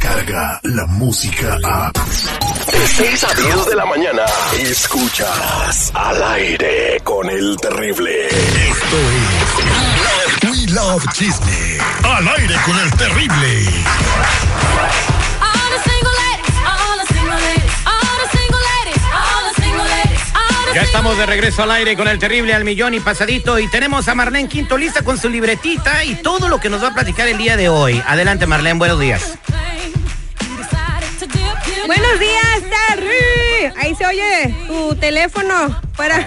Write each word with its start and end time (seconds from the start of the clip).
Descarga 0.00 0.60
la 0.62 0.86
música 0.86 1.58
a. 1.64 1.90
De 1.90 2.86
6 2.86 3.24
a 3.24 3.34
10 3.34 3.66
de 3.66 3.74
la 3.74 3.84
mañana. 3.84 4.22
Escuchas 4.60 5.90
al 5.92 6.22
aire 6.34 7.00
con 7.02 7.28
el 7.28 7.56
terrible. 7.56 8.26
Esto 8.28 8.96
es. 10.44 10.50
We 10.50 10.72
Love 10.72 11.04
Chisme. 11.14 11.78
Al 12.04 12.28
aire 12.28 12.54
con 12.64 12.78
el 12.78 12.90
terrible. 12.92 13.64
Ya 20.74 20.82
estamos 20.82 21.18
de 21.18 21.26
regreso 21.26 21.64
al 21.64 21.72
aire 21.72 21.96
con 21.96 22.06
el 22.06 22.20
terrible 22.20 22.54
al 22.54 22.64
millón 22.64 22.94
y 22.94 23.00
pasadito 23.00 23.58
y 23.58 23.66
tenemos 23.66 24.06
a 24.06 24.14
Marlene 24.14 24.48
Quinto 24.48 24.78
lista 24.78 25.02
con 25.02 25.18
su 25.18 25.28
libretita 25.28 26.04
y 26.04 26.14
todo 26.14 26.48
lo 26.48 26.60
que 26.60 26.68
nos 26.68 26.84
va 26.84 26.88
a 26.88 26.94
platicar 26.94 27.26
el 27.26 27.36
día 27.36 27.56
de 27.56 27.68
hoy. 27.68 28.00
Adelante 28.06 28.46
Marlene, 28.46 28.78
buenos 28.78 29.00
días. 29.00 29.38
Buenos 31.88 32.20
días, 32.20 32.60
Terry. 32.68 33.72
Ahí 33.78 33.94
se 33.94 34.04
oye 34.04 34.54
tu 34.66 34.94
teléfono. 34.96 35.80
Para... 35.96 36.18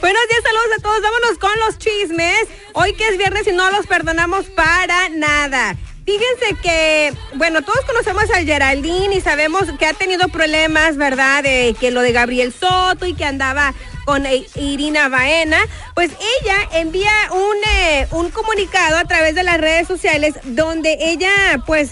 Buenos 0.00 0.22
días, 0.28 0.42
saludos 0.42 0.78
a 0.78 0.82
todos. 0.82 1.02
Vámonos 1.02 1.36
con 1.38 1.50
los 1.66 1.76
chismes. 1.76 2.48
Hoy 2.72 2.94
que 2.94 3.06
es 3.08 3.18
viernes 3.18 3.46
y 3.48 3.52
no 3.52 3.70
los 3.70 3.86
perdonamos 3.86 4.46
para 4.46 5.10
nada. 5.10 5.76
Fíjense 6.06 6.56
que, 6.62 7.12
bueno, 7.34 7.60
todos 7.60 7.84
conocemos 7.84 8.24
a 8.30 8.42
Geraldine 8.42 9.14
y 9.14 9.20
sabemos 9.20 9.64
que 9.78 9.84
ha 9.84 9.92
tenido 9.92 10.28
problemas, 10.28 10.96
¿verdad? 10.96 11.42
De 11.42 11.76
que 11.78 11.90
lo 11.90 12.00
de 12.00 12.12
Gabriel 12.12 12.54
Soto 12.58 13.04
y 13.04 13.12
que 13.12 13.26
andaba 13.26 13.74
con 14.06 14.24
Irina 14.54 15.10
Baena. 15.10 15.58
Pues 15.94 16.12
ella 16.12 16.66
envía 16.80 17.12
un, 17.30 17.56
eh, 17.74 18.08
un 18.12 18.30
comunicado 18.30 18.96
a 18.96 19.04
través 19.04 19.34
de 19.34 19.42
las 19.42 19.60
redes 19.60 19.86
sociales 19.86 20.32
donde 20.44 20.96
ella, 20.98 21.62
pues, 21.66 21.90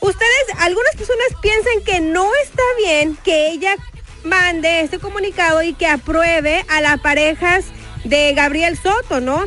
ustedes, 0.00 0.44
algunas 0.58 0.94
personas 0.96 1.26
piensan 1.40 1.82
que 1.84 2.00
no 2.00 2.28
está 2.42 2.62
bien 2.78 3.16
que 3.24 3.48
ella 3.50 3.76
mande 4.24 4.80
este 4.80 4.98
comunicado 4.98 5.62
y 5.62 5.72
que 5.74 5.86
apruebe 5.86 6.64
a 6.68 6.80
las 6.80 7.00
parejas 7.00 7.66
de 8.04 8.32
Gabriel 8.34 8.78
Soto, 8.78 9.20
¿no? 9.20 9.44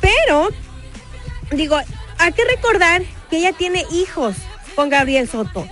Pero, 0.00 0.48
digo, 1.50 1.78
hay 2.18 2.32
que 2.32 2.44
recordar 2.44 3.02
que 3.30 3.38
ella 3.38 3.52
tiene 3.52 3.84
hijos 3.92 4.36
con 4.74 4.88
Gabriel 4.88 5.28
Soto. 5.28 5.66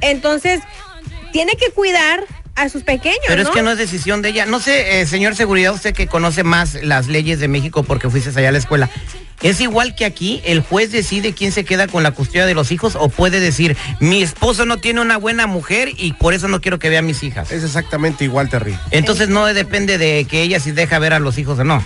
Entonces, 0.00 0.60
tiene 1.32 1.56
que 1.56 1.70
cuidar 1.70 2.24
a 2.54 2.68
sus 2.68 2.82
pequeños. 2.82 3.18
Pero 3.26 3.42
es 3.42 3.48
que 3.48 3.62
no 3.62 3.70
es 3.70 3.78
decisión 3.78 4.22
de 4.22 4.30
ella. 4.30 4.46
No 4.46 4.60
sé, 4.60 5.00
eh, 5.00 5.06
señor 5.06 5.34
seguridad, 5.34 5.72
usted 5.72 5.94
que 5.94 6.06
conoce 6.06 6.44
más 6.44 6.74
las 6.82 7.08
leyes 7.08 7.40
de 7.40 7.48
México 7.48 7.82
porque 7.82 8.10
fuiste 8.10 8.30
allá 8.30 8.50
a 8.50 8.52
la 8.52 8.58
escuela. 8.58 8.90
¿Es 9.42 9.60
igual 9.60 9.94
que 9.94 10.04
aquí? 10.04 10.40
¿El 10.44 10.60
juez 10.60 10.92
decide 10.92 11.32
quién 11.32 11.50
se 11.50 11.64
queda 11.64 11.88
con 11.88 12.02
la 12.02 12.12
custodia 12.12 12.46
de 12.46 12.54
los 12.54 12.70
hijos 12.70 12.96
o 12.96 13.08
puede 13.08 13.40
decir, 13.40 13.76
mi 13.98 14.22
esposo 14.22 14.66
no 14.66 14.78
tiene 14.78 15.00
una 15.00 15.16
buena 15.16 15.46
mujer 15.46 15.90
y 15.96 16.12
por 16.12 16.32
eso 16.32 16.46
no 16.46 16.60
quiero 16.60 16.78
que 16.78 16.88
vea 16.88 17.00
a 17.00 17.02
mis 17.02 17.22
hijas? 17.22 17.50
Es 17.50 17.64
exactamente 17.64 18.24
igual, 18.24 18.48
Terry. 18.48 18.76
Entonces 18.92 19.28
no 19.28 19.46
depende 19.46 19.98
de 19.98 20.26
que 20.26 20.42
ella 20.42 20.60
si 20.60 20.70
deja 20.70 20.98
ver 20.98 21.12
a 21.12 21.18
los 21.18 21.38
hijos 21.38 21.58
o 21.58 21.64
no. 21.64 21.84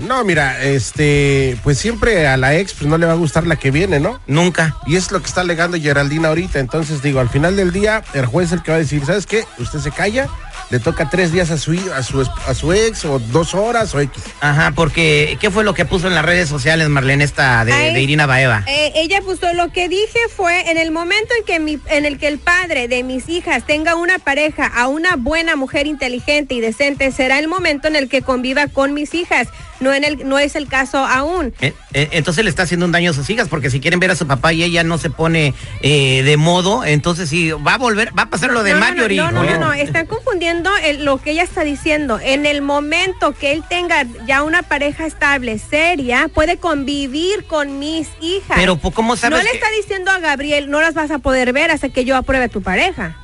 No, 0.00 0.24
mira, 0.24 0.62
este, 0.62 1.58
pues 1.62 1.78
siempre 1.78 2.26
a 2.26 2.36
la 2.36 2.56
ex 2.56 2.72
pues 2.72 2.88
no 2.88 2.96
le 2.96 3.06
va 3.06 3.12
a 3.12 3.16
gustar 3.16 3.46
la 3.46 3.56
que 3.56 3.70
viene, 3.70 4.00
¿no? 4.00 4.20
Nunca. 4.26 4.76
Y 4.86 4.96
es 4.96 5.10
lo 5.12 5.20
que 5.20 5.26
está 5.26 5.42
alegando 5.42 5.78
Geraldine 5.78 6.26
ahorita. 6.26 6.60
Entonces 6.60 7.02
digo, 7.02 7.20
al 7.20 7.28
final 7.28 7.56
del 7.56 7.72
día, 7.72 8.02
el 8.14 8.26
juez 8.26 8.46
es 8.46 8.52
el 8.52 8.62
que 8.62 8.70
va 8.70 8.76
a 8.76 8.80
decir, 8.80 9.04
¿sabes 9.04 9.26
qué? 9.26 9.44
Usted 9.58 9.80
se 9.80 9.90
calla, 9.90 10.28
le 10.70 10.80
toca 10.80 11.10
tres 11.10 11.32
días 11.32 11.50
a 11.50 11.58
su, 11.58 11.72
a 11.94 12.02
su, 12.02 12.20
a 12.20 12.54
su 12.54 12.72
ex 12.72 13.04
o 13.04 13.18
dos 13.18 13.54
horas 13.54 13.94
o 13.94 14.00
X. 14.00 14.22
Ajá, 14.40 14.72
porque 14.74 15.36
¿qué 15.40 15.50
fue 15.50 15.64
lo 15.64 15.74
que 15.74 15.84
puso 15.84 16.08
en 16.08 16.14
las 16.14 16.24
redes 16.24 16.48
sociales, 16.48 16.88
Marlene, 16.88 17.24
esta 17.24 17.64
de, 17.64 17.72
Ay, 17.72 17.94
de 17.94 18.00
Irina 18.00 18.26
Baeva? 18.26 18.64
Eh, 18.66 18.92
ella 18.96 19.20
puso 19.22 19.52
lo 19.54 19.70
que 19.72 19.88
dije 19.88 20.18
fue 20.34 20.70
en 20.70 20.78
el 20.78 20.90
momento 20.90 21.34
en 21.38 21.44
que 21.44 21.60
mi, 21.60 21.78
en 21.88 22.04
el 22.04 22.18
que 22.18 22.28
el 22.28 22.38
padre 22.38 22.88
de 22.88 23.02
mis 23.02 23.28
hijas 23.28 23.64
tenga 23.66 23.94
una 23.94 24.18
pareja 24.18 24.66
a 24.66 24.88
una 24.88 25.16
buena 25.16 25.56
mujer 25.56 25.86
inteligente 25.86 26.54
y 26.54 26.60
decente 26.60 27.12
será 27.12 27.38
el 27.38 27.48
momento 27.48 27.88
en 27.88 27.96
el 27.96 28.08
que 28.08 28.22
conviva 28.22 28.66
con 28.68 28.94
mis 28.94 29.14
hijas. 29.14 29.48
No 29.82 29.92
en 29.92 30.04
el 30.04 30.28
no 30.28 30.38
es 30.38 30.54
el 30.56 30.68
caso 30.68 30.98
aún. 30.98 31.52
Eh, 31.60 31.74
eh, 31.92 32.08
entonces 32.12 32.44
le 32.44 32.50
está 32.50 32.62
haciendo 32.62 32.86
un 32.86 32.92
daño 32.92 33.10
a 33.10 33.14
sus 33.14 33.28
hijas, 33.30 33.48
porque 33.48 33.68
si 33.70 33.80
quieren 33.80 34.00
ver 34.00 34.10
a 34.10 34.16
su 34.16 34.26
papá 34.26 34.52
y 34.52 34.62
ella 34.62 34.84
no 34.84 34.98
se 34.98 35.10
pone 35.10 35.54
eh, 35.80 36.22
de 36.22 36.36
modo, 36.36 36.84
entonces 36.84 37.28
sí, 37.28 37.50
va 37.52 37.74
a 37.74 37.78
volver, 37.78 38.16
va 38.18 38.22
a 38.24 38.30
pasar 38.30 38.50
lo 38.52 38.62
de 38.62 38.70
no, 38.72 38.78
no, 38.78 38.84
Marjorie. 38.84 39.16
No, 39.18 39.30
no, 39.32 39.42
no, 39.44 39.58
no, 39.58 39.72
están 39.72 40.06
confundiendo 40.06 40.70
el- 40.84 41.04
lo 41.04 41.18
que 41.18 41.32
ella 41.32 41.42
está 41.42 41.64
diciendo. 41.64 42.18
En 42.22 42.46
el 42.46 42.62
momento 42.62 43.32
que 43.32 43.52
él 43.52 43.62
tenga 43.68 44.06
ya 44.26 44.42
una 44.42 44.62
pareja 44.62 45.06
estable, 45.06 45.58
seria, 45.58 46.28
puede 46.32 46.56
convivir 46.58 47.44
con 47.46 47.78
mis 47.78 48.08
hijas. 48.20 48.56
Pero, 48.56 48.78
¿cómo 48.78 49.16
sabes 49.16 49.36
No 49.38 49.42
le 49.42 49.50
que- 49.50 49.56
está 49.56 49.70
diciendo 49.70 50.10
a 50.10 50.18
Gabriel, 50.18 50.70
no 50.70 50.80
las 50.80 50.94
vas 50.94 51.10
a 51.10 51.18
poder 51.18 51.52
ver 51.52 51.70
hasta 51.70 51.88
que 51.88 52.04
yo 52.04 52.16
apruebe 52.16 52.44
a 52.44 52.48
tu 52.48 52.62
pareja. 52.62 53.16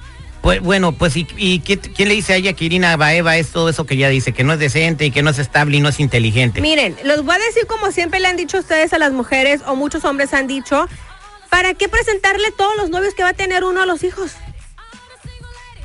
Pues, 0.42 0.60
bueno, 0.60 0.92
pues 0.92 1.16
¿y, 1.16 1.26
y 1.36 1.60
qué- 1.60 1.78
quién 1.78 2.08
le 2.08 2.14
dice 2.14 2.32
a 2.32 2.36
ella 2.36 2.52
que 2.52 2.64
Irina 2.64 2.96
Baeva 2.96 3.36
es 3.36 3.48
todo 3.50 3.68
eso 3.68 3.84
que 3.84 3.94
ella 3.94 4.08
dice, 4.08 4.32
que 4.32 4.44
no 4.44 4.52
es 4.52 4.58
decente 4.58 5.04
y 5.06 5.10
que 5.10 5.22
no 5.22 5.30
es 5.30 5.38
estable 5.38 5.76
y 5.76 5.80
no 5.80 5.88
es 5.88 6.00
inteligente? 6.00 6.60
Miren, 6.60 6.96
los 7.04 7.24
voy 7.24 7.34
a 7.34 7.38
decir 7.38 7.66
como 7.66 7.90
siempre 7.90 8.20
le 8.20 8.28
han 8.28 8.36
dicho 8.36 8.58
ustedes 8.58 8.92
a 8.92 8.98
las 8.98 9.12
mujeres 9.12 9.60
o 9.66 9.74
muchos 9.74 10.04
hombres 10.04 10.32
han 10.32 10.46
dicho, 10.46 10.88
¿para 11.50 11.74
qué 11.74 11.88
presentarle 11.88 12.50
todos 12.56 12.76
los 12.76 12.88
novios 12.88 13.14
que 13.14 13.22
va 13.24 13.30
a 13.30 13.34
tener 13.34 13.64
uno 13.64 13.82
a 13.82 13.86
los 13.86 14.04
hijos? 14.04 14.32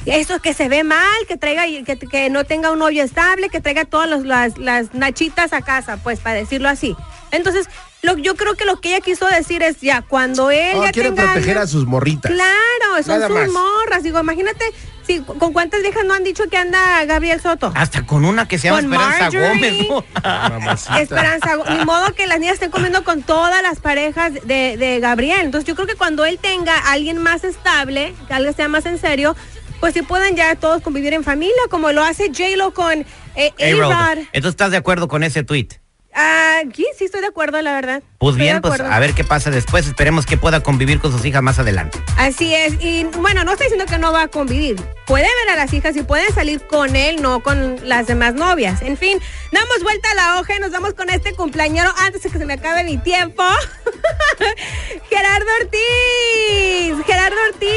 Eso 0.05 0.39
que 0.41 0.53
se 0.53 0.67
ve 0.67 0.83
mal, 0.83 0.99
que 1.29 1.37
traiga 1.37 1.63
que, 1.85 1.97
que 1.97 2.29
no 2.29 2.43
tenga 2.43 2.71
un 2.71 2.79
novio 2.79 3.03
estable, 3.03 3.47
que 3.49 3.61
traiga 3.61 3.85
todas 3.85 4.09
los- 4.09 4.25
las, 4.25 4.57
las 4.57 4.93
nachitas 4.93 5.53
a 5.53 5.61
casa, 5.61 5.97
pues 6.03 6.19
para 6.19 6.35
decirlo 6.35 6.67
así. 6.67 6.93
Entonces, 7.31 7.67
lo, 8.01 8.17
yo 8.17 8.35
creo 8.35 8.55
que 8.55 8.65
lo 8.65 8.81
que 8.81 8.89
ella 8.89 8.99
quiso 8.99 9.25
decir 9.27 9.63
es 9.63 9.79
ya, 9.79 10.01
cuando 10.01 10.51
él 10.51 10.75
No, 10.75 10.83
ya 10.83 10.91
quiere 10.91 11.09
tenga 11.11 11.23
proteger 11.31 11.57
años- 11.57 11.69
a 11.69 11.71
sus 11.71 11.85
morritas. 11.85 12.33
Claro, 12.33 12.51
son 13.01 13.19
Nada 13.19 13.27
sus 13.27 13.37
más. 13.37 13.49
morras. 13.49 14.03
Digo, 14.03 14.19
imagínate, 14.19 14.65
si, 15.07 15.21
¿con 15.21 15.53
cuántas 15.53 15.81
viejas 15.81 16.05
no 16.05 16.13
han 16.13 16.23
dicho 16.23 16.43
que 16.49 16.57
anda 16.57 17.03
Gabriel 17.05 17.41
Soto? 17.41 17.71
Hasta 17.75 18.05
con 18.05 18.25
una 18.25 18.47
que 18.47 18.57
se 18.57 18.67
llama 18.67 18.81
Con 18.81 18.93
Esperanza 18.93 19.39
Marjorie. 19.39 19.87
Gómez. 19.87 20.87
Esperanza, 20.99 21.57
ni 21.69 21.85
modo 21.85 22.13
que 22.13 22.27
las 22.27 22.39
niñas 22.39 22.55
estén 22.55 22.71
comiendo 22.71 23.03
con 23.03 23.23
todas 23.23 23.61
las 23.63 23.79
parejas 23.79 24.33
de, 24.33 24.77
de 24.77 24.99
Gabriel. 24.99 25.41
Entonces 25.41 25.67
yo 25.67 25.75
creo 25.75 25.87
que 25.87 25.95
cuando 25.95 26.25
él 26.25 26.37
tenga 26.39 26.77
a 26.77 26.91
alguien 26.91 27.17
más 27.17 27.43
estable, 27.43 28.13
que 28.27 28.33
alguien 28.33 28.55
sea 28.55 28.67
más 28.67 28.85
en 28.85 28.97
serio, 28.99 29.35
pues 29.79 29.93
si 29.93 30.01
pueden 30.01 30.35
ya 30.35 30.55
todos 30.55 30.81
convivir 30.81 31.13
en 31.13 31.23
familia, 31.23 31.53
como 31.69 31.91
lo 31.91 32.03
hace 32.03 32.27
J-Lo 32.27 32.73
con 32.73 33.05
eh. 33.35 33.53
A-Rod. 33.59 34.19
Entonces 34.31 34.51
estás 34.51 34.71
de 34.71 34.77
acuerdo 34.77 35.07
con 35.07 35.23
ese 35.23 35.43
tweet. 35.43 35.67
Ah, 36.15 36.61
sí, 36.73 36.85
sí 36.97 37.05
estoy 37.05 37.21
de 37.21 37.27
acuerdo, 37.27 37.61
la 37.61 37.73
verdad. 37.73 38.03
Pues 38.19 38.35
Estoy 38.35 38.47
bien, 38.47 38.61
pues 38.61 38.79
a 38.79 38.99
ver 38.99 39.13
qué 39.13 39.23
pasa 39.23 39.49
después. 39.49 39.87
Esperemos 39.87 40.25
que 40.25 40.37
pueda 40.37 40.61
convivir 40.61 40.99
con 40.99 41.11
sus 41.11 41.25
hijas 41.25 41.41
más 41.41 41.59
adelante. 41.59 41.99
Así 42.17 42.53
es, 42.53 42.75
y 42.79 43.05
bueno, 43.17 43.43
no 43.43 43.51
estoy 43.53 43.65
diciendo 43.65 43.85
que 43.91 43.97
no 43.97 44.13
va 44.13 44.23
a 44.23 44.27
convivir. 44.27 44.81
Puede 45.07 45.25
ver 45.25 45.53
a 45.53 45.55
las 45.55 45.73
hijas 45.73 45.95
y 45.95 46.03
puede 46.03 46.31
salir 46.31 46.65
con 46.67 46.95
él, 46.95 47.21
no 47.21 47.41
con 47.41 47.77
las 47.87 48.07
demás 48.07 48.35
novias. 48.35 48.81
En 48.81 48.95
fin, 48.97 49.19
damos 49.51 49.81
vuelta 49.81 50.11
a 50.11 50.15
la 50.15 50.39
hoja 50.39 50.55
y 50.55 50.59
nos 50.59 50.71
vamos 50.71 50.93
con 50.93 51.09
este 51.09 51.33
cumpleañero 51.33 51.91
antes 51.97 52.21
de 52.21 52.29
que 52.29 52.37
se 52.37 52.45
me 52.45 52.53
acabe 52.53 52.83
mi 52.83 52.97
tiempo. 52.97 53.43
Gerardo 55.09 55.47
Ortiz. 55.61 57.05
Gerardo 57.05 57.37
Ortiz 57.49 57.71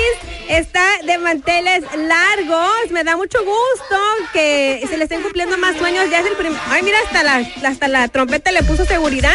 está 0.48 0.86
de 1.04 1.18
manteles 1.18 1.84
largos. 1.96 2.90
Me 2.90 3.02
da 3.02 3.16
mucho 3.16 3.38
gusto 3.38 3.96
que 4.32 4.84
se 4.88 4.96
le 4.96 5.04
estén 5.04 5.22
cumpliendo 5.22 5.58
más 5.58 5.76
sueños. 5.76 6.08
Ya 6.10 6.20
es 6.20 6.26
el 6.26 6.36
primer. 6.36 6.60
Ay, 6.68 6.82
mira, 6.82 6.98
hasta 7.04 7.22
la, 7.22 7.68
hasta 7.68 7.88
la 7.88 8.08
trompeta 8.08 8.25
le 8.52 8.62
puso 8.62 8.84
seguridad. 8.84 9.34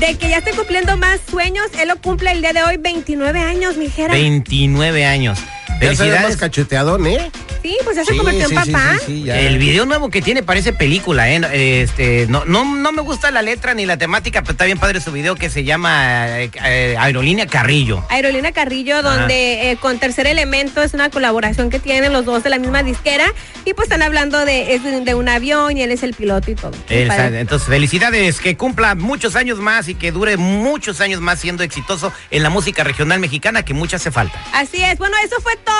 De 0.00 0.16
que 0.16 0.28
ya 0.28 0.38
esté 0.38 0.52
cumpliendo 0.52 0.96
más 0.96 1.20
sueños. 1.28 1.66
Él 1.80 1.88
lo 1.88 1.96
cumple 2.00 2.30
el 2.30 2.40
día 2.40 2.52
de 2.52 2.62
hoy, 2.62 2.76
29 2.76 3.40
años, 3.40 3.76
mi 3.76 3.88
Gera. 3.88 4.14
29 4.14 5.04
años. 5.04 5.38
Ya 5.80 5.94
se 5.94 6.08
ve 6.08 6.20
más 6.20 6.36
cacheteadón, 6.36 7.06
¿eh? 7.06 7.30
Sí, 7.62 7.76
pues 7.84 7.96
ya 7.96 8.04
se 8.04 8.12
Sí, 8.12 8.18
convirtió 8.18 8.44
en 8.44 8.48
sí, 8.64 8.72
papá. 8.72 8.94
sí, 9.00 9.04
sí, 9.06 9.22
ya. 9.24 9.38
El 9.40 9.58
video 9.58 9.84
nuevo 9.86 10.10
que 10.10 10.22
tiene 10.22 10.42
parece 10.42 10.72
película, 10.72 11.28
¿eh? 11.30 11.40
Este, 11.82 12.26
no, 12.28 12.44
no, 12.44 12.64
no 12.64 12.92
me 12.92 13.02
gusta 13.02 13.30
la 13.30 13.42
letra 13.42 13.74
ni 13.74 13.84
la 13.86 13.96
temática, 13.96 14.42
pero 14.42 14.52
está 14.52 14.64
bien 14.64 14.78
padre 14.78 15.00
su 15.00 15.12
video 15.12 15.34
que 15.34 15.50
se 15.50 15.64
llama 15.64 16.40
eh, 16.40 16.50
eh, 16.64 16.96
Aerolínea 16.98 17.46
Carrillo. 17.46 18.04
Aerolínea 18.10 18.52
Carrillo, 18.52 19.02
donde 19.02 19.70
eh, 19.70 19.76
con 19.76 19.98
Tercer 19.98 20.26
Elemento 20.26 20.82
es 20.82 20.94
una 20.94 21.10
colaboración 21.10 21.70
que 21.70 21.78
tienen 21.78 22.12
los 22.12 22.24
dos 22.24 22.42
de 22.42 22.50
la 22.50 22.58
misma 22.58 22.82
disquera. 22.82 23.26
Y 23.64 23.74
pues 23.74 23.86
están 23.86 24.02
hablando 24.02 24.44
de, 24.44 24.74
es 24.74 24.82
de, 24.84 25.00
de 25.00 25.14
un 25.14 25.28
avión 25.28 25.76
y 25.76 25.82
él 25.82 25.90
es 25.92 26.02
el 26.02 26.14
piloto 26.14 26.50
y 26.50 26.54
todo. 26.54 26.72
Entonces, 26.88 27.68
felicidades, 27.68 28.40
que 28.40 28.56
cumpla 28.56 28.94
muchos 28.94 29.36
años 29.36 29.58
más 29.58 29.88
y 29.88 29.94
que 29.94 30.12
dure 30.12 30.36
muchos 30.36 31.00
años 31.00 31.20
más 31.20 31.40
siendo 31.40 31.62
exitoso 31.62 32.12
en 32.30 32.42
la 32.42 32.50
música 32.50 32.84
regional 32.84 33.20
mexicana, 33.20 33.64
que 33.64 33.74
mucha 33.74 33.96
hace 33.96 34.10
falta. 34.10 34.40
Así 34.52 34.82
es. 34.82 34.98
Bueno, 34.98 35.16
eso 35.24 35.36
fue 35.40 35.56
todo 35.56 35.74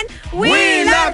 en 0.00 0.38
We 0.38 0.84
Love 0.84 1.13